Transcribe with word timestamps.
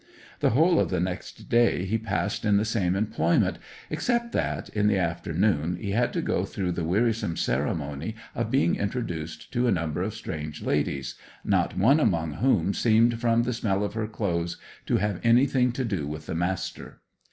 The 0.39 0.49
whole 0.49 0.79
of 0.79 0.89
the 0.89 0.99
next 0.99 1.47
day 1.47 1.85
he 1.85 1.99
passed 1.99 2.43
in 2.43 2.57
the 2.57 2.65
same 2.65 2.95
employment, 2.95 3.59
except 3.91 4.31
that, 4.31 4.67
in 4.69 4.87
the 4.87 4.97
afternoon, 4.97 5.75
he 5.75 5.91
had 5.91 6.11
to 6.13 6.23
go 6.23 6.43
through 6.43 6.71
the 6.71 6.83
wearisome 6.83 7.37
ceremony 7.37 8.15
of 8.33 8.49
being 8.49 8.75
introduced 8.77 9.53
to 9.53 9.67
a 9.67 9.71
number 9.71 10.01
of 10.01 10.15
strange 10.15 10.63
ladies, 10.63 11.13
not 11.45 11.77
one 11.77 11.99
among 11.99 12.31
whom 12.41 12.73
seemed 12.73 13.21
from 13.21 13.43
the 13.43 13.53
smell 13.53 13.83
of 13.83 13.93
her 13.93 14.07
clothes 14.07 14.57
to 14.87 14.97
have 14.97 15.21
anything 15.23 15.71
to 15.73 15.85
do 15.85 16.07
with 16.07 16.25
the 16.25 16.33
Master. 16.33 17.01